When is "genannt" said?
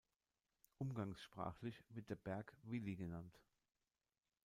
2.95-3.39